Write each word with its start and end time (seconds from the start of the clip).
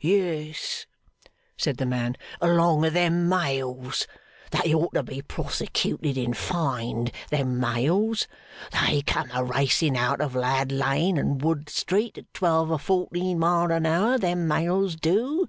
'Yes,' 0.00 0.86
said 1.58 1.76
the 1.76 1.84
man, 1.84 2.16
'along 2.40 2.86
of 2.86 2.94
them 2.94 3.28
Mails. 3.28 4.06
They 4.50 4.72
ought 4.72 4.94
to 4.94 5.02
be 5.02 5.20
prosecuted 5.20 6.16
and 6.16 6.34
fined, 6.34 7.12
them 7.28 7.60
Mails. 7.60 8.26
They 8.70 9.02
come 9.02 9.28
a 9.34 9.44
racing 9.44 9.98
out 9.98 10.22
of 10.22 10.34
Lad 10.34 10.72
Lane 10.72 11.18
and 11.18 11.42
Wood 11.42 11.68
Street 11.68 12.16
at 12.16 12.32
twelve 12.32 12.70
or 12.70 12.78
fourteen 12.78 13.38
mile 13.38 13.70
a 13.70 13.86
hour, 13.86 14.16
them 14.16 14.48
Mails 14.48 14.96
do. 14.96 15.46